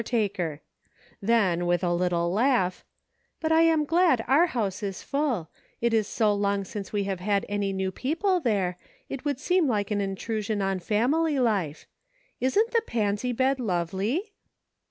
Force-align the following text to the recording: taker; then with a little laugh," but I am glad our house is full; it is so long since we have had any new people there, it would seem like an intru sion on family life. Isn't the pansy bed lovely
taker; 0.03 0.61
then 1.21 1.67
with 1.67 1.83
a 1.83 1.93
little 1.93 2.33
laugh," 2.33 2.83
but 3.39 3.51
I 3.51 3.61
am 3.61 3.85
glad 3.85 4.25
our 4.27 4.47
house 4.47 4.81
is 4.81 5.03
full; 5.03 5.51
it 5.79 5.93
is 5.93 6.07
so 6.07 6.33
long 6.33 6.63
since 6.63 6.91
we 6.91 7.03
have 7.03 7.19
had 7.19 7.45
any 7.47 7.71
new 7.71 7.91
people 7.91 8.39
there, 8.39 8.79
it 9.09 9.23
would 9.25 9.39
seem 9.39 9.67
like 9.67 9.91
an 9.91 9.99
intru 9.99 10.43
sion 10.43 10.59
on 10.59 10.79
family 10.79 11.37
life. 11.37 11.85
Isn't 12.39 12.71
the 12.71 12.81
pansy 12.87 13.31
bed 13.31 13.59
lovely 13.59 14.33